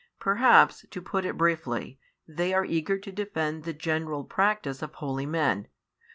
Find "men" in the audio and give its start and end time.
5.27-5.67